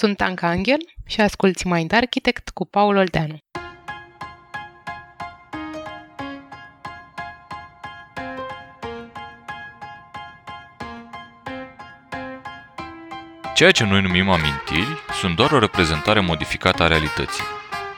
[0.00, 3.38] Sunt Anca Angel și asculți Mind Architect cu Paul Olteanu.
[13.54, 17.44] Ceea ce noi numim amintiri sunt doar o reprezentare modificată a realității.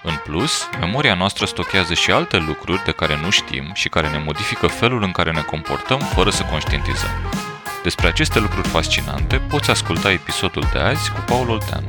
[0.03, 4.19] În plus, memoria noastră stochează și alte lucruri de care nu știm și care ne
[4.19, 7.11] modifică felul în care ne comportăm fără să conștientizăm.
[7.83, 11.87] Despre aceste lucruri fascinante poți asculta episodul de azi cu Paul Olteanu.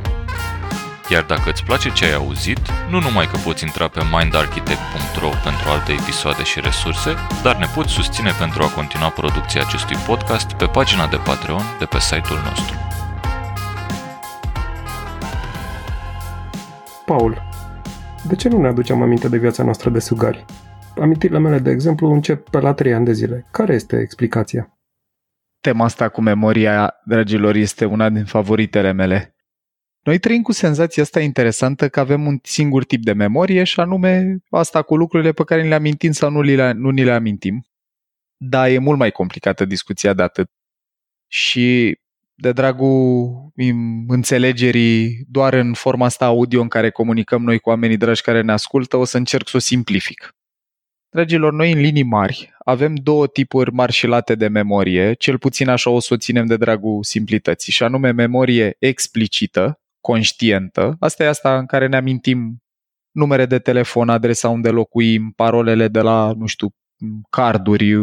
[1.10, 5.70] Iar dacă îți place ce ai auzit, nu numai că poți intra pe mindarchitect.ro pentru
[5.70, 7.11] alte episoade și resurse,
[7.43, 11.86] dar ne poți susține pentru a continua producția acestui podcast pe pagina de Patreon de
[11.86, 12.75] pe site-ul nostru.
[17.06, 17.42] Paul,
[18.28, 20.46] de ce nu ne aducem aminte de viața noastră de sugari?
[21.01, 23.46] Amintirile mele, de exemplu, încep pe la 3 ani de zile.
[23.51, 24.72] Care este explicația?
[25.63, 29.35] Tema asta cu memoria, dragilor, este una din favoritele mele.
[30.01, 34.38] Noi trăim cu senzația asta interesantă că avem un singur tip de memorie și anume
[34.50, 37.66] asta cu lucrurile pe care ni le amintim sau nu, le, nu ni le amintim.
[38.38, 40.50] Dar e mult mai complicată discuția de atât.
[41.28, 41.98] Și
[42.33, 43.31] de dragul
[44.08, 48.52] înțelegerii doar în forma asta audio în care comunicăm noi cu oamenii dragi care ne
[48.52, 50.36] ascultă, o să încerc să o simplific.
[51.14, 55.67] Dragilor, noi în linii mari avem două tipuri mari și late de memorie, cel puțin
[55.70, 61.28] așa o să o ținem de dragul simplității, și anume memorie explicită, conștientă, asta e
[61.28, 62.64] asta în care ne amintim
[63.11, 66.70] numere de telefon, adresa unde locuim, parolele de la, nu știu,
[67.30, 67.94] carduri,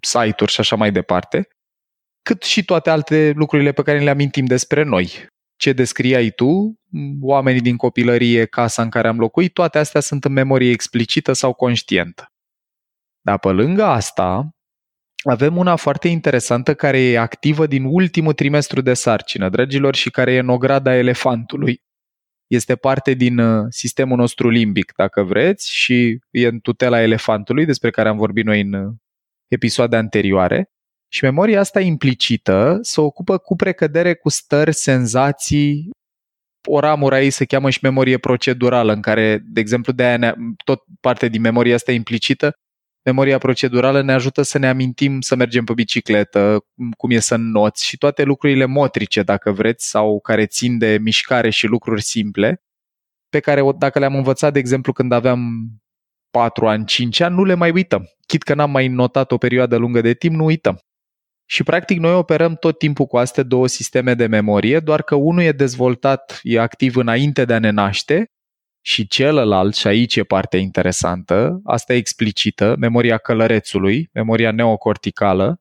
[0.00, 1.48] site-uri și așa mai departe,
[2.22, 5.26] cât și toate alte lucrurile pe care le amintim despre noi.
[5.62, 6.80] Ce descriai tu,
[7.20, 11.52] oamenii din copilărie, casa în care am locuit, toate astea sunt în memorie explicită sau
[11.52, 12.32] conștientă.
[13.20, 14.56] Dar pe lângă asta,
[15.30, 20.32] avem una foarte interesantă care e activă din ultimul trimestru de sarcină, dragilor, și care
[20.32, 21.82] e în ograda elefantului.
[22.46, 27.90] Este parte din uh, sistemul nostru limbic, dacă vreți, și e în tutela elefantului, despre
[27.90, 28.94] care am vorbit noi în uh,
[29.48, 30.71] episoade anterioare.
[31.14, 35.90] Și memoria asta implicită se ocupă cu precădere cu stări, senzații,
[36.68, 40.34] o ramură ei se cheamă și memorie procedurală, în care, de exemplu, de aia ne,
[40.64, 42.52] tot parte din memoria asta implicită,
[43.04, 46.64] memoria procedurală ne ajută să ne amintim să mergem pe bicicletă,
[46.96, 51.50] cum e să înnoți și toate lucrurile motrice, dacă vreți, sau care țin de mișcare
[51.50, 52.62] și lucruri simple,
[53.28, 55.68] pe care dacă le-am învățat, de exemplu, când aveam
[56.30, 58.04] 4 ani, 5 ani, nu le mai uităm.
[58.26, 60.80] Chit că n-am mai notat o perioadă lungă de timp, nu uităm.
[61.52, 65.42] Și practic noi operăm tot timpul cu astea două sisteme de memorie, doar că unul
[65.42, 68.30] e dezvoltat, e activ înainte de a ne naște
[68.80, 75.60] și celălalt, și aici e partea interesantă, asta e explicită, memoria călărețului, memoria neocorticală,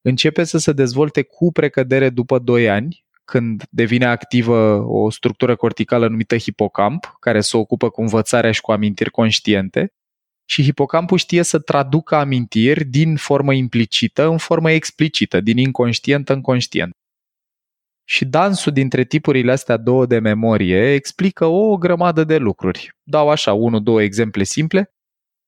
[0.00, 6.08] începe să se dezvolte cu precădere după 2 ani, când devine activă o structură corticală
[6.08, 9.92] numită hipocamp, care se ocupă cu învățarea și cu amintiri conștiente,
[10.50, 16.40] și hipocampul știe să traducă amintiri din formă implicită în formă explicită, din inconștient în
[16.40, 16.92] conștient.
[18.04, 22.90] Și dansul dintre tipurile astea două de memorie explică o grămadă de lucruri.
[23.02, 24.90] Dau așa, unul, două exemple simple.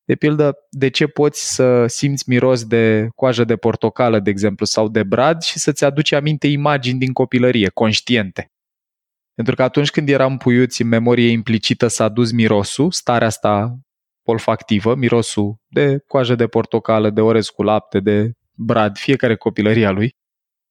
[0.05, 4.89] De pildă, de ce poți să simți miros de coajă de portocală, de exemplu, sau
[4.89, 8.47] de brad și să-ți aduci aminte imagini din copilărie, conștiente.
[9.35, 13.79] Pentru că atunci când eram puiuți în memorie implicită s-a dus mirosul, starea asta
[14.31, 20.15] olfactivă, mirosul de coajă de portocală, de orez cu lapte, de brad, fiecare copilăria lui.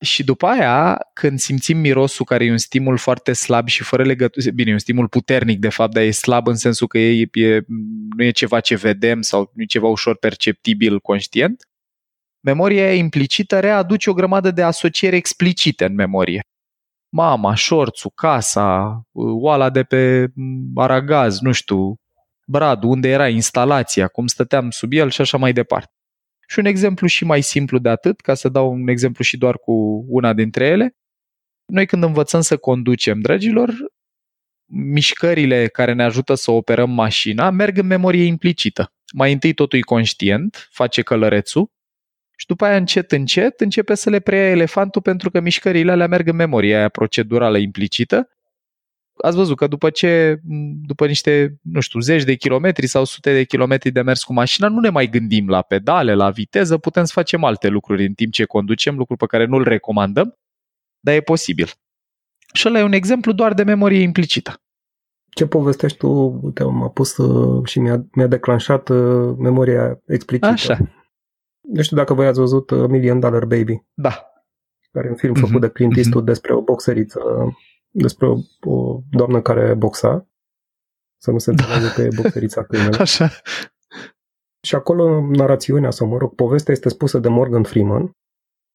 [0.01, 4.51] Și după aia, când simțim mirosul, care e un stimul foarte slab și fără legătură,
[4.51, 7.61] bine, e un stimul puternic de fapt, dar e slab în sensul că e, e,
[8.17, 11.63] nu e ceva ce vedem sau nu e ceva ușor perceptibil, conștient,
[12.39, 16.41] memoria implicită readuce o grămadă de asocieri explicite în memorie.
[17.09, 19.01] Mama, șorțul, casa,
[19.41, 20.27] oala de pe
[20.75, 21.95] aragaz, nu știu,
[22.49, 25.93] brad, unde era instalația, cum stăteam sub el și așa mai departe.
[26.47, 29.57] Și un exemplu și mai simplu de atât, ca să dau un exemplu și doar
[29.57, 30.95] cu una dintre ele,
[31.65, 33.73] noi când învățăm să conducem, dragilor,
[34.71, 38.93] mișcările care ne ajută să operăm mașina merg în memorie implicită.
[39.13, 41.71] Mai întâi totul e conștient, face călărețul,
[42.37, 46.27] și după aia încet, încet începe să le preia elefantul pentru că mișcările alea merg
[46.27, 48.29] în memoria aia procedurală implicită
[49.23, 50.39] ați văzut că după ce,
[50.85, 54.67] după niște, nu știu, zeci de kilometri sau sute de kilometri de mers cu mașina,
[54.67, 58.31] nu ne mai gândim la pedale, la viteză, putem să facem alte lucruri în timp
[58.31, 60.37] ce conducem, lucruri pe care nu-l recomandăm,
[60.99, 61.67] dar e posibil.
[62.53, 64.61] Și ăla e un exemplu doar de memorie implicită.
[65.29, 70.47] Ce povestești tu, uite, m-a pus uh, și mi-a, mi-a declanșat uh, memoria explicită.
[70.47, 70.77] Așa.
[71.61, 73.83] Nu știu dacă voi ați văzut uh, Million Dollar Baby.
[73.93, 74.23] Da.
[74.91, 75.39] Care e un film mm-hmm.
[75.39, 75.99] făcut de Clint mhm.
[75.99, 76.27] Eastwood mm-hmm.
[76.27, 77.19] despre o boxeriță
[77.89, 80.27] despre o, o doamnă care boxa,
[81.21, 82.97] să nu se înțeleagă că e boxerița câinele.
[83.07, 83.29] Așa.
[84.61, 88.11] Și acolo narațiunea, sau mă rog, povestea este spusă de Morgan Freeman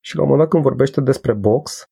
[0.01, 1.85] și la un moment dat când vorbește despre box,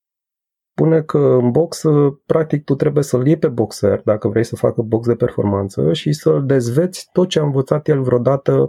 [0.72, 1.82] spune că în box,
[2.26, 6.12] practic, tu trebuie să-l iei pe boxer, dacă vrei să facă box de performanță, și
[6.12, 8.68] să-l dezveți tot ce a învățat el vreodată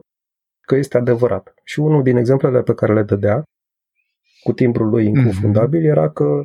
[0.67, 1.53] că este adevărat.
[1.63, 3.43] Și unul din exemplele pe care le dădea,
[4.43, 5.91] cu timbrul lui inconfundabil, mm-hmm.
[5.91, 6.43] era că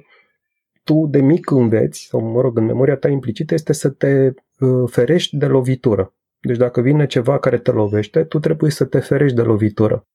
[0.89, 4.91] tu de mic înveți, sau mă rog, în memoria ta implicită, este să te uh,
[4.91, 6.15] ferești de lovitură.
[6.41, 10.07] Deci dacă vine ceva care te lovește, tu trebuie să te ferești de lovitură.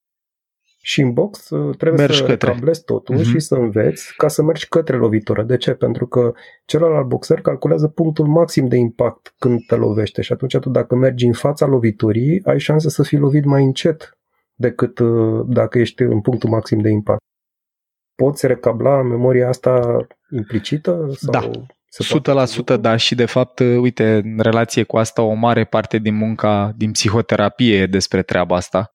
[0.81, 2.51] Și în box uh, trebuie mergi să către.
[2.51, 3.23] cablezi totul uh-huh.
[3.23, 5.43] și să înveți ca să mergi către lovitură.
[5.43, 5.73] De ce?
[5.73, 6.33] Pentru că
[6.65, 11.25] celălalt boxer calculează punctul maxim de impact când te lovește și atunci tu dacă mergi
[11.25, 14.17] în fața loviturii, ai șanse să fii lovit mai încet
[14.53, 17.21] decât uh, dacă ești în punctul maxim de impact.
[18.15, 21.11] Poți recabla memoria asta implicită?
[21.15, 22.75] Sau da.
[22.75, 26.15] 100% da și de fapt, uh, uite, în relație cu asta o mare parte din
[26.15, 28.93] munca din psihoterapie e despre treaba asta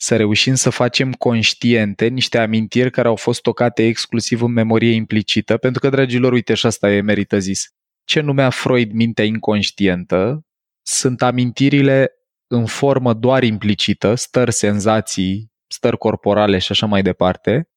[0.00, 5.56] să reușim să facem conștiente niște amintiri care au fost tocate exclusiv în memorie implicită,
[5.56, 7.66] pentru că, dragilor, uite și asta e merită zis.
[8.04, 10.46] Ce numea Freud mintea inconștientă
[10.82, 12.12] sunt amintirile
[12.46, 17.68] în formă doar implicită, stări, senzații, stări corporale și așa mai departe,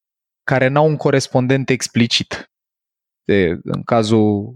[0.44, 2.52] care n-au un corespondent explicit.
[3.24, 4.54] De, în cazul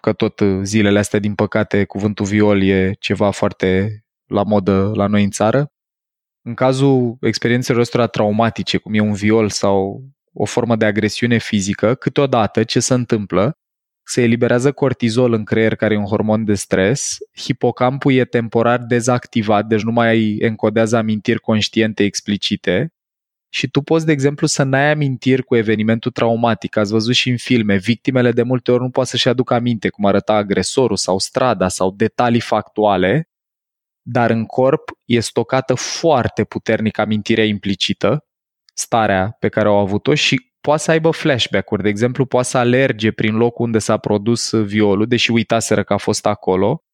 [0.00, 5.24] că tot zilele astea, din păcate, cuvântul viol e ceva foarte la modă la noi
[5.24, 5.72] în țară,
[6.42, 11.94] în cazul experiențelor ăstora traumatice, cum e un viol sau o formă de agresiune fizică,
[11.94, 13.58] câteodată ce se întâmplă?
[14.06, 19.66] Se eliberează cortizol în creier, care e un hormon de stres, hipocampul e temporar dezactivat,
[19.66, 22.93] deci nu mai încodează amintiri conștiente explicite
[23.54, 26.76] și tu poți, de exemplu, să n-ai amintiri cu evenimentul traumatic.
[26.76, 30.04] Ați văzut și în filme, victimele de multe ori nu poate să-și aducă aminte cum
[30.04, 33.28] arăta agresorul sau strada sau detalii factuale,
[34.02, 38.26] dar în corp e stocată foarte puternic amintirea implicită,
[38.72, 41.82] starea pe care au avut-o și poate să aibă flashback-uri.
[41.82, 45.98] De exemplu, poate să alerge prin locul unde s-a produs violul, deși uitaseră că a
[45.98, 46.84] fost acolo,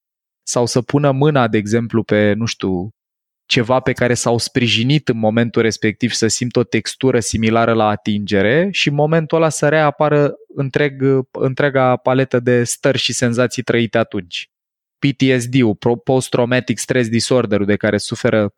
[0.42, 2.90] sau să pună mâna, de exemplu, pe, nu știu,
[3.50, 8.68] ceva pe care s-au sprijinit în momentul respectiv să simt o textură similară la atingere
[8.72, 14.50] și în momentul ăla să reapară întreg, întreaga paletă de stări și senzații trăite atunci.
[14.98, 18.54] PTSD-ul, Post-Traumatic Stress Disorder-ul de care suferă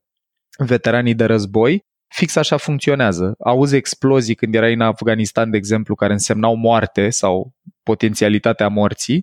[0.58, 1.84] veteranii de război,
[2.14, 3.34] fix așa funcționează.
[3.38, 9.20] Auzi explozii când erai în Afganistan, de exemplu, care însemnau moarte sau potențialitatea morții,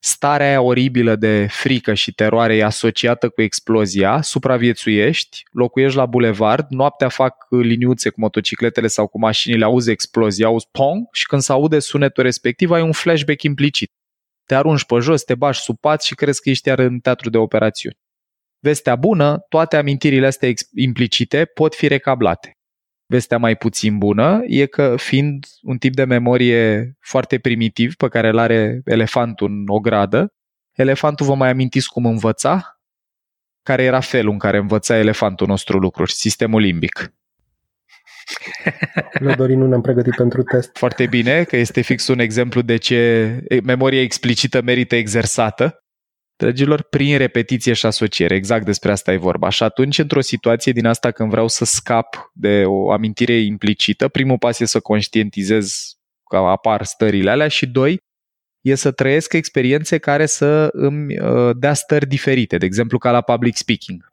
[0.00, 6.66] starea aia oribilă de frică și teroare e asociată cu explozia, supraviețuiești, locuiești la bulevard,
[6.68, 11.52] noaptea fac liniuțe cu motocicletele sau cu mașinile, auzi explozia, auzi pong și când se
[11.52, 13.90] aude sunetul respectiv ai un flashback implicit
[14.50, 17.30] te arunci pe jos, te bași sub pat și crezi că ești iar în teatru
[17.30, 17.96] de operațiuni.
[18.58, 22.59] Vestea bună, toate amintirile astea implicite pot fi recablate.
[23.10, 28.28] Vestea mai puțin bună e că fiind un tip de memorie foarte primitiv pe care
[28.28, 30.34] îl are elefantul în ogradă,
[30.72, 32.80] elefantul vă mai amintiți cum învăța?
[33.62, 37.12] Care era felul în care învăța elefantul nostru lucruri, sistemul limbic.
[39.24, 40.76] Le Dorin, nu ne-am pregătit pentru test.
[40.76, 43.30] Foarte bine, că este fix un exemplu de ce
[43.62, 45.79] memoria explicită merită exersată.
[46.40, 49.48] Dragilor, prin repetiție și asociere, exact despre asta e vorba.
[49.48, 54.38] Și atunci, într-o situație din asta când vreau să scap de o amintire implicită, primul
[54.38, 55.94] pas e să conștientizez
[56.30, 58.00] că apar stările alea și doi,
[58.60, 63.20] e să trăiesc experiențe care să îmi uh, dea stări diferite, de exemplu ca la
[63.20, 64.08] public speaking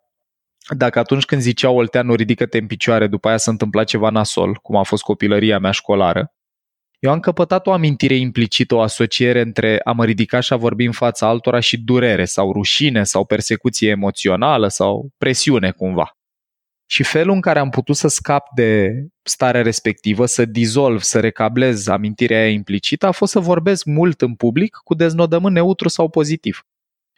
[0.75, 4.75] dacă atunci când zicea Olteanu ridică-te în picioare, după aia s-a întâmplat ceva nasol, cum
[4.75, 6.33] a fost copilăria mea școlară,
[6.99, 10.85] eu am căpătat o amintire implicită, o asociere între a mă ridica și a vorbi
[10.85, 16.11] în fața altora și durere sau rușine sau persecuție emoțională sau presiune cumva.
[16.89, 18.91] Și felul în care am putut să scap de
[19.23, 24.35] starea respectivă, să dizolv, să recablez amintirea aia implicită, a fost să vorbesc mult în
[24.35, 26.65] public cu deznodământ neutru sau pozitiv.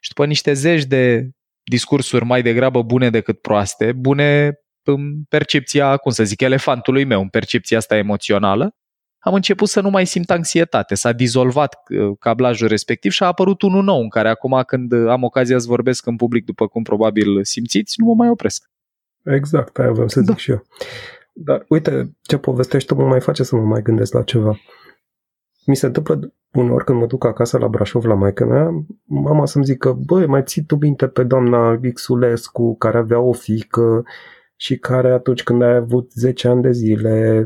[0.02, 1.30] Și după niște zeci de
[1.64, 7.30] discursuri mai degrabă bune decât proaste, bune în percepția, cum să zic, elefantului meu, în
[7.30, 8.76] percepția asta emoțională,
[9.20, 10.96] am început să nu mai simt anxietate.
[10.96, 15.24] S-a dizolvat uh, cablajul respectiv și a apărut unul nou, în care acum când am
[15.24, 18.70] ocazia să vorbesc în public, după cum probabil simțiți, nu mă mai opresc.
[19.24, 20.36] Exact, aia vreau să zic da.
[20.36, 20.64] și eu.
[21.34, 24.60] Dar uite, ce povestești tu mă mai face să mă mai gândesc la ceva.
[25.66, 28.70] Mi se întâmplă uneori când mă duc acasă la Brașov la maică mea,
[29.04, 34.04] mama să-mi zică, băi, mai ții tu minte pe doamna Xulescu care avea o fică
[34.56, 37.46] și care atunci când ai avut 10 ani de zile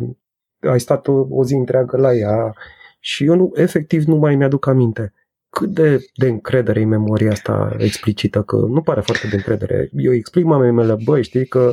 [0.69, 2.53] ai stat o, o zi întreagă la ea
[2.99, 5.13] Și eu nu, efectiv nu mai mi-aduc aminte
[5.53, 9.89] cât de, de încredere e memoria asta explicită, că nu pare foarte de încredere.
[9.93, 11.71] Eu explic mamei mele, băi, știi că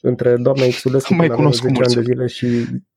[0.00, 2.46] între doamna Xulescu Mai până cunosc 10 ani de zile și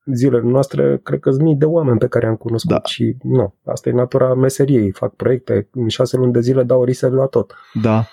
[0.06, 2.82] zilele noastre, cred că sunt mii de oameni pe care am cunoscut Da.
[2.86, 7.12] și nu, asta e natura meseriei, fac proiecte, în șase luni de zile dau reset
[7.12, 7.56] la tot.
[7.82, 8.08] Da.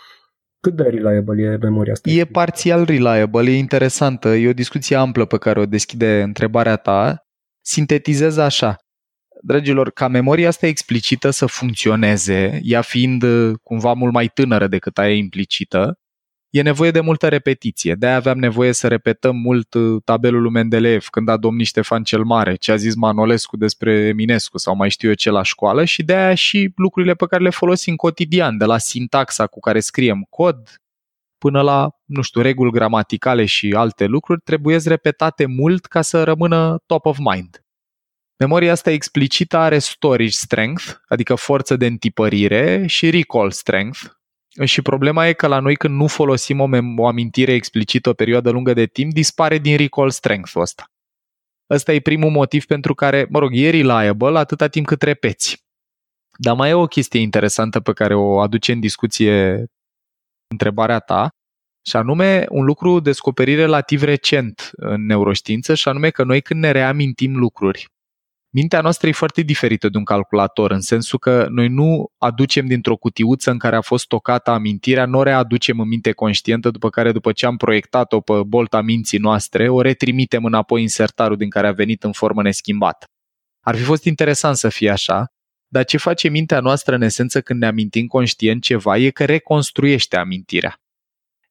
[0.64, 2.10] Cât de reliable e memoria asta?
[2.10, 7.26] E parțial reliable, e interesantă, e o discuție amplă pe care o deschide întrebarea ta.
[7.60, 8.76] Sintetizez așa.
[9.42, 14.98] Dragilor, ca memoria asta explicită să funcționeze, ea fiind uh, cumva mult mai tânără decât
[14.98, 15.98] aia implicită,
[16.54, 17.94] e nevoie de multă repetiție.
[17.94, 22.22] De-aia aveam nevoie să repetăm mult uh, tabelul lui Mendeleev, când a domnit Ștefan cel
[22.24, 26.02] Mare, ce a zis Manolescu despre Eminescu sau mai știu eu ce la școală și
[26.02, 30.82] de-aia și lucrurile pe care le folosim cotidian, de la sintaxa cu care scriem cod,
[31.38, 36.82] până la, nu știu, reguli gramaticale și alte lucruri, trebuie repetate mult ca să rămână
[36.86, 37.64] top of mind.
[38.36, 44.00] Memoria asta explicită are storage strength, adică forță de întipărire, și recall strength.
[44.64, 48.14] Și problema e că la noi când nu folosim o, mem- o amintire explicită o
[48.14, 50.84] perioadă lungă de timp, dispare din recall strength-ul ăsta.
[51.70, 55.62] Ăsta e primul motiv pentru care, mă rog, e reliable atâta timp cât repeți.
[56.38, 59.66] Dar mai e o chestie interesantă pe care o aduce în discuție
[60.50, 61.28] întrebarea ta,
[61.86, 66.70] și anume un lucru descoperit relativ recent în neuroștiință, și anume că noi când ne
[66.70, 67.88] reamintim lucruri,
[68.54, 72.96] mintea noastră e foarte diferită de un calculator, în sensul că noi nu aducem dintr-o
[72.96, 77.12] cutiuță în care a fost stocată amintirea, nu o readucem în minte conștientă, după care,
[77.12, 81.66] după ce am proiectat-o pe bolta minții noastre, o retrimitem înapoi în sertarul din care
[81.66, 83.06] a venit în formă neschimbată.
[83.60, 85.32] Ar fi fost interesant să fie așa,
[85.68, 90.16] dar ce face mintea noastră în esență când ne amintim conștient ceva e că reconstruiește
[90.16, 90.80] amintirea.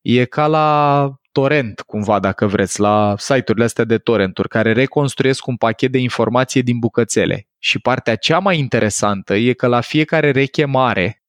[0.01, 5.55] E ca la torrent, cumva, dacă vreți, la site-urile astea de torrenturi, care reconstruiesc un
[5.55, 7.47] pachet de informație din bucățele.
[7.57, 11.23] Și partea cea mai interesantă e că la fiecare rechemare,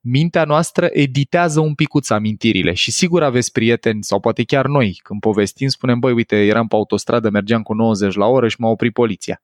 [0.00, 5.20] mintea noastră editează un picuț amintirile și sigur aveți prieteni sau poate chiar noi, când
[5.20, 8.92] povestim, spunem, băi, uite, eram pe autostradă, mergeam cu 90 la oră și m-a oprit
[8.92, 9.40] poliția.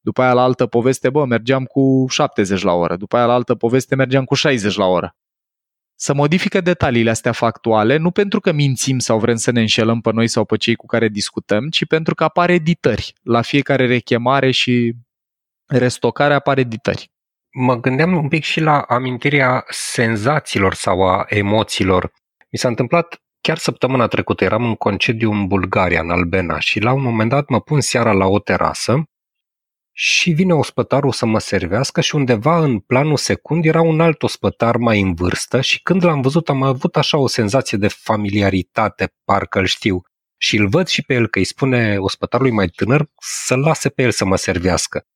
[0.00, 2.96] După aia la altă poveste, bă, mergeam cu 70 la oră.
[2.96, 5.16] După aia la altă poveste mergeam cu 60 la oră
[6.00, 10.12] să modifică detaliile astea factuale, nu pentru că mințim sau vrem să ne înșelăm pe
[10.12, 13.12] noi sau pe cei cu care discutăm, ci pentru că apare editări.
[13.22, 14.94] La fiecare rechemare și
[15.66, 17.10] restocare apare editări.
[17.50, 22.12] Mă gândeam un pic și la amintirea senzațiilor sau a emoțiilor.
[22.50, 26.92] Mi s-a întâmplat chiar săptămâna trecută, eram în concediu în Bulgaria, în Albena, și la
[26.92, 29.07] un moment dat mă pun seara la o terasă
[30.00, 34.76] și vine ospătarul să mă servească și undeva în planul secund era un alt ospătar
[34.76, 39.58] mai în vârstă și când l-am văzut am avut așa o senzație de familiaritate, parcă
[39.58, 40.00] îl știu.
[40.36, 43.06] Și îl văd și pe el că îi spune ospătarului mai tânăr
[43.44, 45.06] să-l lase pe el să mă servească.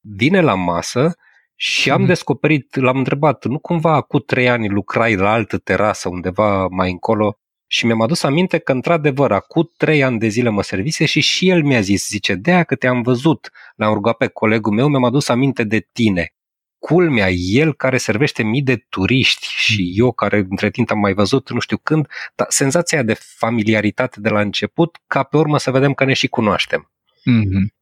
[0.00, 1.14] Vine la masă
[1.54, 2.06] și am Mhm.
[2.08, 7.38] descoperit, l-am întrebat, nu cumva cu trei ani lucrai la altă terasă undeva mai încolo
[7.66, 11.48] și mi-am adus aminte că, într-adevăr, acum trei ani de zile mă servise și și
[11.48, 15.28] el mi-a zis, zice, de că te-am văzut, l-am rugat pe colegul meu, mi-am adus
[15.28, 16.30] aminte de tine.
[16.78, 21.50] Culmea, el care servește mii de turiști și eu care între timp am mai văzut
[21.50, 25.94] nu știu când, dar senzația de familiaritate de la început, ca pe urmă să vedem
[25.94, 26.90] că ne și cunoaștem.
[27.20, 27.74] Mm-hmm.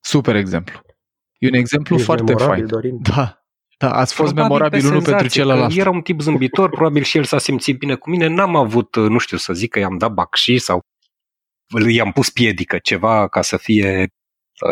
[0.00, 0.80] Super exemplu.
[1.38, 2.66] E un exemplu Ești foarte memorabil, fain.
[2.66, 2.98] Dorin.
[3.02, 3.43] Da, da,
[3.90, 5.76] ați fost Probabil memorabil pe unul pentru senzație, că celălalt.
[5.76, 8.26] Era un tip zâmbitor, probabil și el s-a simțit bine cu mine.
[8.26, 10.80] N-am avut, nu știu, să zic că i-am dat bacși sau
[11.88, 14.08] i-am pus piedică, ceva ca să fie,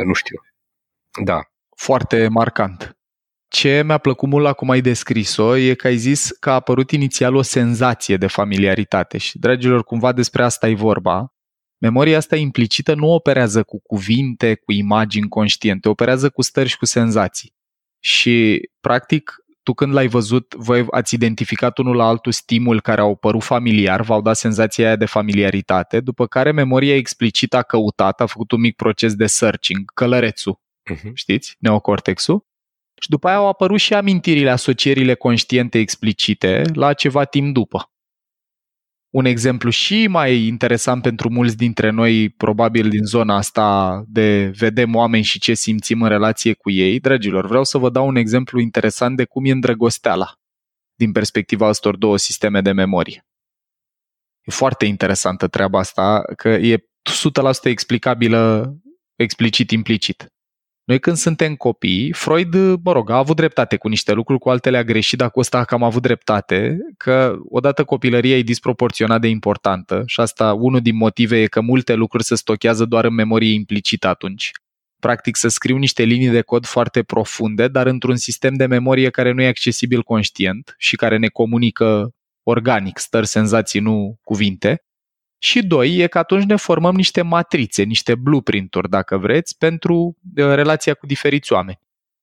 [0.06, 0.40] nu știu.
[1.24, 1.40] Da.
[1.76, 2.96] Foarte marcant.
[3.48, 6.90] Ce mi-a plăcut mult la cum ai descris-o e că ai zis că a apărut
[6.90, 11.34] inițial o senzație de familiaritate și, dragilor, cumva despre asta e vorba.
[11.78, 16.84] Memoria asta implicită nu operează cu cuvinte, cu imagini conștiente, operează cu stări și cu
[16.84, 17.54] senzații.
[18.04, 23.16] Și, practic, tu când l-ai văzut, voi ați identificat unul la altul stimul care au
[23.16, 28.26] părut familiar, v-au dat senzația aia de familiaritate, după care memoria explicită a căutat, a
[28.26, 31.10] făcut un mic proces de searching, călărețul, Uh-huh.
[31.14, 32.46] știți, neocortexul,
[33.00, 37.91] și după aia au apărut și amintirile, asocierile conștiente explicite la ceva timp după.
[39.12, 44.94] Un exemplu și mai interesant pentru mulți dintre noi, probabil din zona asta de vedem
[44.94, 48.60] oameni și ce simțim în relație cu ei, dragilor, vreau să vă dau un exemplu
[48.60, 50.32] interesant de cum e îndrăgosteala
[50.94, 53.26] din perspectiva astor două sisteme de memorie.
[54.42, 56.82] E foarte interesantă treaba asta, că e 100%
[57.64, 58.74] explicabilă
[59.16, 60.32] explicit-implicit.
[60.84, 64.76] Noi când suntem copii, Freud, mă rog, a avut dreptate cu niște lucruri, cu altele
[64.76, 69.28] a greșit, dar cu ăsta că am avut dreptate, că odată copilăria e disproporționat de
[69.28, 73.52] importantă și asta unul din motive e că multe lucruri se stochează doar în memorie
[73.52, 74.50] implicită atunci.
[75.00, 79.32] practic să scriu niște linii de cod foarte profunde, dar într-un sistem de memorie care
[79.32, 82.10] nu e accesibil conștient și care ne comunică
[82.42, 84.82] organic, stări, senzații, nu cuvinte.
[85.44, 90.44] Și doi, e că atunci ne formăm niște matrițe, niște blueprint-uri, dacă vreți, pentru uh,
[90.44, 91.80] relația cu diferiți oameni.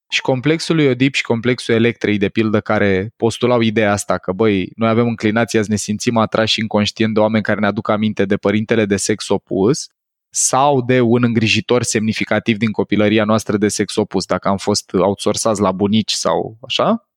[0.09, 4.71] Și complexul lui Oedip și complexul Electrei, de pildă, care postulau ideea asta că, băi,
[4.75, 8.37] noi avem înclinația să ne simțim atrași inconștient de oameni care ne aduc aminte de
[8.37, 9.87] părintele de sex opus
[10.29, 15.61] sau de un îngrijitor semnificativ din copilăria noastră de sex opus, dacă am fost outsourcați
[15.61, 17.08] la bunici sau așa,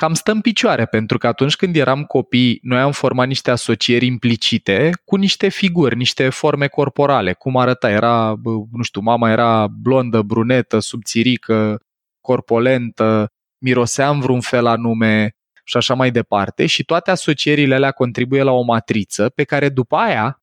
[0.00, 4.06] cam stă în picioare, pentru că atunci când eram copii, noi am format niște asocieri
[4.06, 8.34] implicite cu niște figuri, niște forme corporale, cum arăta, era,
[8.70, 11.80] nu știu, mama era blondă, brunetă, subțirică,
[12.20, 16.66] corpolentă, miroseam vreun fel anume și așa mai departe.
[16.66, 20.42] Și toate asocierile alea contribuie la o matriță pe care după aia,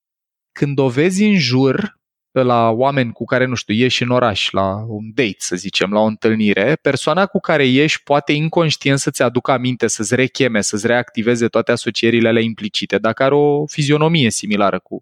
[0.51, 1.96] când o vezi în jur,
[2.41, 5.99] la oameni cu care, nu știu, ieși în oraș, la un date, să zicem, la
[5.99, 11.47] o întâlnire, persoana cu care ieși poate inconștient să-ți aducă aminte, să-ți recheme, să-ți reactiveze
[11.47, 15.01] toate asocierile alea implicite, dacă are o fizionomie similară cu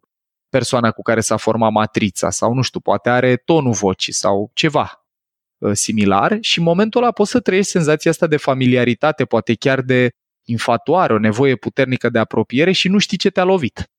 [0.49, 5.05] persoana cu care s-a format matrița sau, nu știu, poate are tonul vocii sau ceva
[5.57, 9.81] uh, similar și în momentul ăla poți să trăiești senzația asta de familiaritate, poate chiar
[9.81, 10.09] de
[10.45, 13.89] infatuare, o nevoie puternică de apropiere și nu știi ce te-a lovit.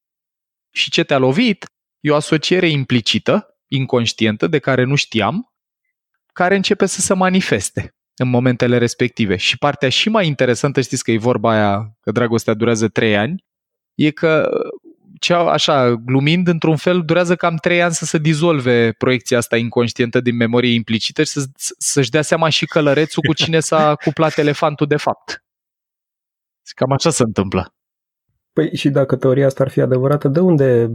[0.70, 1.66] Și ce te-a lovit
[2.00, 5.52] E o asociere implicită, inconștientă, de care nu știam,
[6.32, 9.36] care începe să se manifeste în momentele respective.
[9.36, 13.44] Și partea și mai interesantă, știți că e vorba aia că dragostea durează trei ani,
[13.94, 14.48] e că
[15.20, 20.20] cea, așa, glumind, într-un fel, durează cam trei ani să se dizolve proiecția asta inconștientă
[20.20, 21.44] din memorie implicită și să,
[21.78, 25.44] să-și dea seama și călărețul cu cine s-a cuplat elefantul de fapt.
[26.74, 27.74] Cam așa se întâmplă.
[28.52, 30.94] Păi și dacă teoria asta ar fi adevărată, de unde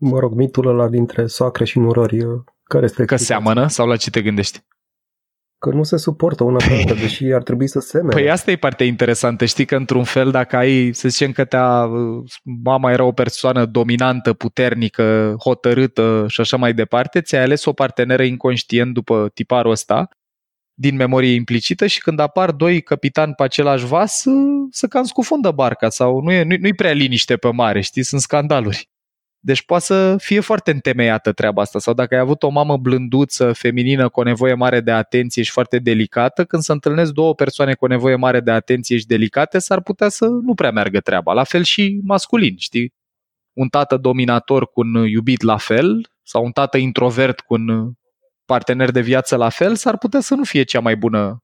[0.00, 2.26] mă rog, mitul ăla dintre soacre și nurori,
[2.62, 4.60] care este Că seamănă sau la ce te gândești?
[5.58, 8.08] Că nu se suportă una pe alta, deși ar trebui să semene.
[8.08, 9.44] Păi asta e partea interesantă.
[9.44, 11.88] Știi că într-un fel, dacă ai, să zicem că te-a,
[12.62, 18.22] mama era o persoană dominantă, puternică, hotărâtă și așa mai departe, ți-ai ales o parteneră
[18.22, 20.08] inconștient după tiparul ăsta,
[20.74, 24.24] din memorie implicită și când apar doi capitani pe același vas,
[24.70, 28.20] să cam scufundă barca sau nu e, nu, nu-i prea liniște pe mare, știi, sunt
[28.20, 28.88] scandaluri.
[29.42, 31.78] Deci poate să fie foarte întemeiată treaba asta.
[31.78, 35.50] Sau dacă ai avut o mamă blânduță, feminină, cu o nevoie mare de atenție și
[35.50, 39.58] foarte delicată, când se întâlnesc două persoane cu o nevoie mare de atenție și delicate,
[39.58, 41.32] s-ar putea să nu prea meargă treaba.
[41.32, 42.92] La fel și masculin, știi?
[43.52, 47.92] Un tată dominator cu un iubit la fel, sau un tată introvert cu un
[48.44, 51.42] partener de viață la fel, s-ar putea să nu fie cea mai bună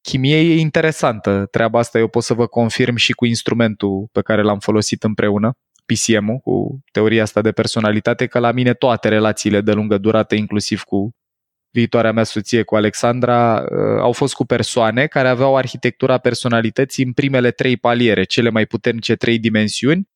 [0.00, 1.46] chimie e interesantă.
[1.50, 5.52] Treaba asta eu pot să vă confirm și cu instrumentul pe care l-am folosit împreună.
[5.86, 10.82] PCM-ul, cu teoria asta de personalitate, că la mine toate relațiile de lungă durată, inclusiv
[10.82, 11.10] cu
[11.70, 17.12] viitoarea mea soție, cu Alexandra, uh, au fost cu persoane care aveau arhitectura personalității în
[17.12, 20.08] primele trei paliere, cele mai puternice trei dimensiuni,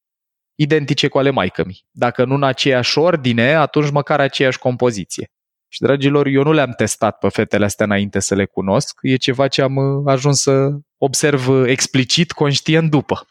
[0.55, 1.85] identice cu ale maicămii.
[1.91, 5.31] Dacă nu în aceeași ordine, atunci măcar aceeași compoziție.
[5.69, 9.49] Și, dragilor, eu nu le-am testat pe fetele astea înainte să le cunosc, e ceva
[9.49, 13.27] ce am uh, ajuns să observ uh, explicit, conștient după.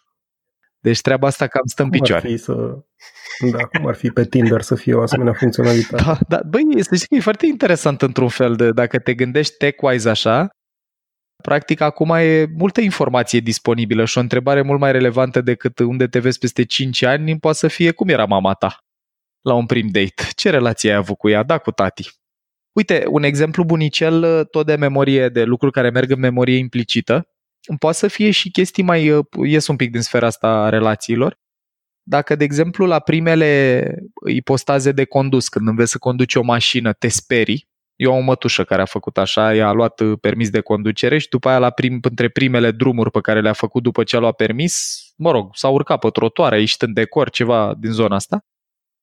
[0.80, 2.26] Deci treaba asta cam stă în cum picioare.
[2.26, 2.54] Ar fi să,
[3.52, 6.04] da, cum ar fi pe Tinder să fie o asemenea funcționalitate?
[6.04, 9.54] Da, da, băi, să știi că e foarte interesant într-un fel, de, dacă te gândești
[9.66, 10.50] tech-wise așa,
[11.44, 16.20] practic acum e multă informație disponibilă și o întrebare mult mai relevantă decât unde te
[16.20, 18.78] vezi peste 5 ani poate să fie cum era mama ta
[19.42, 20.28] la un prim date.
[20.36, 21.44] Ce relație ai avut cu ea?
[21.44, 22.10] Da, cu tati.
[22.72, 27.30] Uite, un exemplu bunicel tot de memorie, de lucruri care merg în memorie implicită,
[27.80, 31.38] poate să fie și chestii mai, uh, ies un pic din sfera asta a relațiilor.
[32.04, 33.84] Dacă, de exemplu, la primele
[34.28, 38.64] ipostaze de condus, când înveți să conduci o mașină, te sperii, eu am o mătușă
[38.64, 41.70] care a făcut așa, ea a luat uh, permis de conducere și după aia, la
[41.70, 45.50] prim, între primele drumuri pe care le-a făcut după ce a luat permis, mă rog,
[45.56, 48.40] s-a urcat pe trotuare, a ieșit în decor, ceva din zona asta,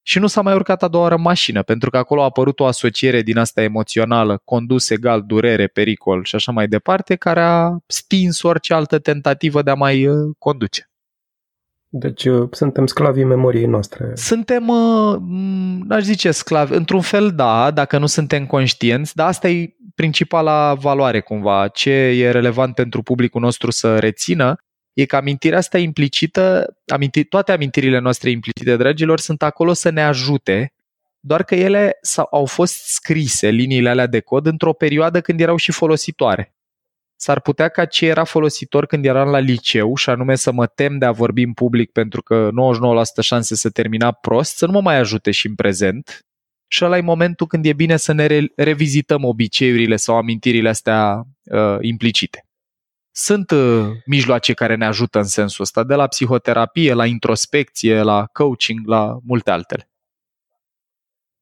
[0.07, 2.61] și nu s-a mai urcat a doua oară în mașină, pentru că acolo a apărut
[2.61, 7.71] o asociere din asta emoțională, condus egal durere, pericol și așa mai departe, care a
[7.87, 10.91] stins orice altă tentativă de a mai uh, conduce.
[11.89, 14.11] Deci uh, suntem sclavii memoriei noastre.
[14.15, 15.17] Suntem, uh,
[15.87, 21.21] n-aș zice sclavi, într-un fel da, dacă nu suntem conștienți, dar asta e principala valoare
[21.21, 24.57] cumva, ce e relevant pentru publicul nostru să rețină,
[24.95, 30.03] e că amintirea asta implicită, aminti, toate amintirile noastre implicite, dragilor, sunt acolo să ne
[30.03, 30.73] ajute,
[31.21, 31.99] doar că ele
[32.31, 36.55] au fost scrise, liniile alea de cod, într-o perioadă când erau și folositoare.
[37.17, 40.99] S-ar putea ca ce era folositor când eram la liceu, și anume să mă tem
[40.99, 42.53] de a vorbi în public pentru că 99%
[43.21, 46.25] șanse să termina prost, să nu mă mai ajute și în prezent,
[46.67, 51.23] și ăla e momentul când e bine să ne re- revizităm obiceiurile sau amintirile astea
[51.45, 52.44] uh, implicite.
[53.17, 58.27] Sunt uh, mijloace care ne ajută în sensul ăsta, de la psihoterapie, la introspecție, la
[58.33, 59.89] coaching, la multe altele.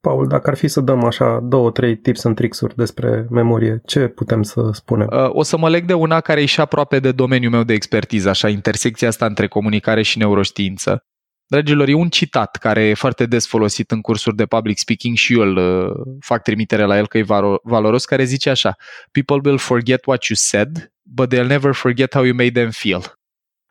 [0.00, 4.08] Paul, dacă ar fi să dăm așa două, trei tips and tricks-uri despre memorie, ce
[4.08, 5.08] putem să spunem?
[5.12, 7.72] Uh, o să mă leg de una care e și aproape de domeniul meu de
[7.72, 11.04] expertiză, așa, intersecția asta între comunicare și neuroștiință.
[11.52, 15.32] Dragilor, e un citat care e foarte des folosit în cursuri de public speaking și
[15.32, 17.24] eu îl uh, fac trimitere la el că e
[17.62, 18.76] valoros, care zice așa
[19.10, 23.12] People will forget what you said, but they'll never forget how you made them feel.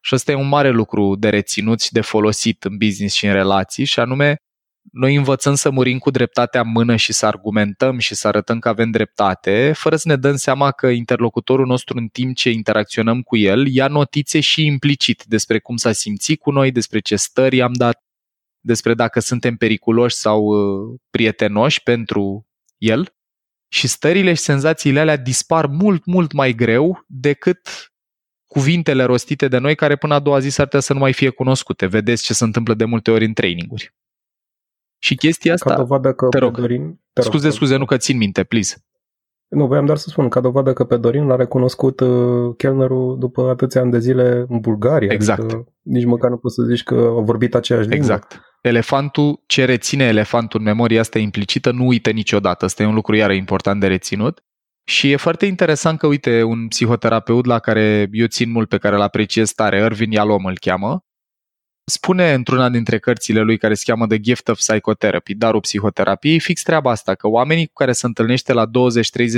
[0.02, 3.34] Și ăsta e un mare lucru de reținut și de folosit în business și în
[3.34, 4.36] relații și anume
[4.92, 8.70] noi învățăm să murim cu dreptatea în mână și să argumentăm și să arătăm că
[8.70, 13.38] avem dreptate, fără să ne dăm seama că interlocutorul nostru în timp ce interacționăm cu
[13.38, 17.74] el ia notițe și implicit despre cum s-a simțit cu noi, despre ce stări am
[17.74, 18.04] dat,
[18.60, 23.16] despre dacă suntem periculoși sau uh, prietenoși pentru el.
[23.68, 27.92] Și stările și senzațiile alea dispar mult, mult mai greu decât
[28.48, 31.30] cuvintele rostite de noi care până a doua zi s-ar putea să nu mai fie
[31.30, 31.86] cunoscute.
[31.86, 33.94] Vedeți ce se întâmplă de multe ori în traininguri.
[35.04, 35.70] Și chestia asta...
[35.70, 37.00] Ca dovadă că te rog, pe Dorin...
[37.14, 38.76] Te scuze, rog, scuze, nu că țin minte, please.
[39.48, 43.50] Nu, voiam doar să spun, ca dovadă că pe Dorin l-a recunoscut uh, chelnerul după
[43.50, 45.14] atâția ani de zile în Bulgaria.
[45.14, 45.42] Exact.
[45.42, 48.04] Adică nici măcar nu poți să zici că a vorbit aceeași limbă.
[48.04, 48.42] Exact.
[48.62, 52.66] Elefantul, ce reține elefantul în memoria asta implicită, nu uită niciodată.
[52.66, 54.44] Asta e un lucru iară important de reținut.
[54.84, 58.96] Și e foarte interesant că, uite, un psihoterapeut la care eu țin mult, pe care
[58.96, 61.06] îl apreciez tare, Irvin Yalom îl cheamă,
[61.86, 66.62] spune într-una dintre cărțile lui care se cheamă The Gift of Psychotherapy, darul psihoterapiei, fix
[66.64, 68.70] treaba asta, că oamenii cu care se întâlnește la 20-30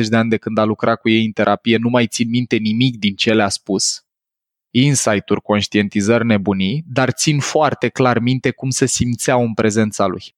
[0.10, 2.98] de ani de când a lucrat cu ei în terapie nu mai țin minte nimic
[2.98, 4.06] din ce le-a spus,
[4.70, 10.36] insight-uri, conștientizări nebunii, dar țin foarte clar minte cum se simțeau în prezența lui.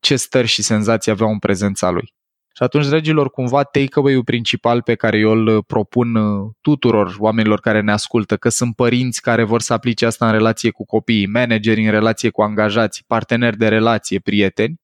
[0.00, 2.14] Ce stări și senzații aveau în prezența lui.
[2.56, 7.80] Și atunci, dragilor, cumva takeaway-ul principal pe care eu îl propun uh, tuturor oamenilor care
[7.80, 11.84] ne ascultă, că sunt părinți care vor să aplice asta în relație cu copiii, manageri
[11.84, 14.80] în relație cu angajați, parteneri de relație, prieteni,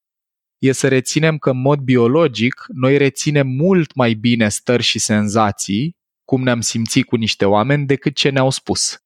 [0.58, 5.96] e să reținem că în mod biologic noi reținem mult mai bine stări și senzații,
[6.24, 8.96] cum ne-am simțit cu niște oameni, decât ce ne-au spus.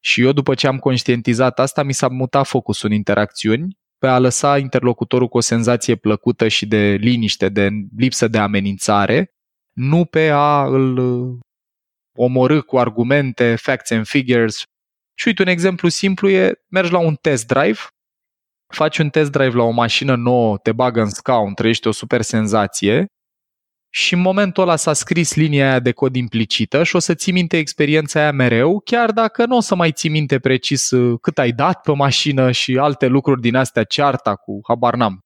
[0.00, 4.18] Și eu, după ce am conștientizat asta, mi s-a mutat focusul în interacțiuni pe a
[4.18, 9.30] lăsa interlocutorul cu o senzație plăcută și de liniște, de lipsă de amenințare,
[9.72, 11.38] nu pe a îl uh,
[12.16, 14.62] omorâ cu argumente, facts and figures.
[15.14, 17.78] Și uite, un exemplu simplu e, mergi la un test drive,
[18.74, 22.22] faci un test drive la o mașină nouă, te bagă în scaun, trăiești o super
[22.22, 23.06] senzație
[23.90, 27.32] și în momentul ăla s-a scris linia aia de cod implicită și o să ții
[27.32, 31.38] minte experiența aia mereu, chiar dacă nu o să mai ții minte precis uh, cât
[31.38, 35.24] ai dat pe mașină și alte lucruri din astea, cearta cu, habar n-am,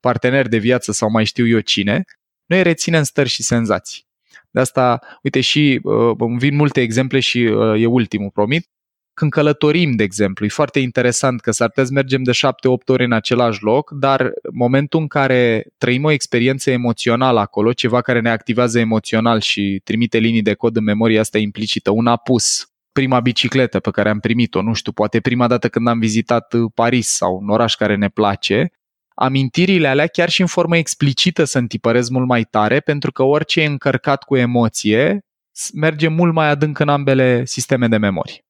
[0.00, 2.04] partener de viață sau mai știu eu cine,
[2.46, 4.06] noi reținem stări și senzații.
[4.50, 8.68] De asta, uite, și uh, îmi vin multe exemple și uh, e ultimul, promit.
[9.14, 12.36] Când călătorim, de exemplu, e foarte interesant că s-ar putea să mergem de 7-8
[12.86, 18.20] ore în același loc, dar momentul în care trăim o experiență emoțională acolo, ceva care
[18.20, 23.20] ne activează emoțional și trimite linii de cod în memoria asta implicită, un apus, prima
[23.20, 27.38] bicicletă pe care am primit-o, nu știu, poate prima dată când am vizitat Paris sau
[27.42, 28.70] un oraș care ne place,
[29.14, 33.60] amintirile alea chiar și în formă explicită să întipăresc mult mai tare, pentru că orice
[33.60, 35.18] e încărcat cu emoție
[35.74, 38.43] merge mult mai adânc în ambele sisteme de memorie.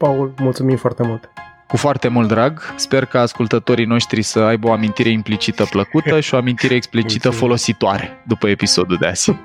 [0.00, 1.30] Paul, mulțumim foarte mult!
[1.66, 6.34] Cu foarte mult drag, sper că ascultătorii noștri să aibă o amintire implicită plăcută și
[6.34, 7.38] o amintire explicită Mulțumim.
[7.38, 9.36] folositoare după episodul de azi.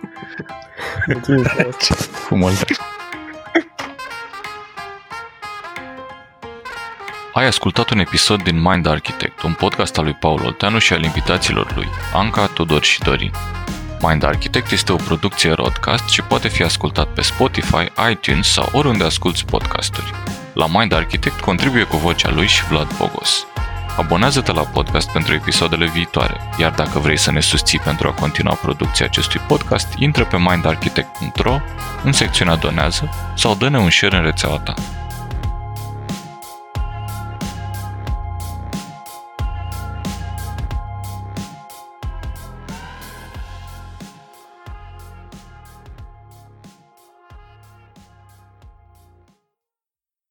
[1.07, 1.43] Mulțumim
[2.29, 2.77] Cu mult drag!
[7.33, 11.03] Ai ascultat un episod din Mind Architect, un podcast al lui Paul Olteanu și al
[11.03, 13.31] invitaților lui, Anca, Tudor și Dorin.
[14.01, 19.03] Mind Architect este o producție Rodcast și poate fi ascultat pe Spotify, iTunes sau oriunde
[19.03, 20.13] asculti podcasturi.
[20.55, 23.45] La Mind Architect contribuie cu vocea lui și Vlad Bogos.
[23.97, 28.53] Abonează-te la podcast pentru episoadele viitoare, iar dacă vrei să ne susții pentru a continua
[28.53, 31.59] producția acestui podcast, intră pe mindarchitect.ro
[32.03, 34.73] în secțiunea Donează sau dă-ne un share în rețeaua ta.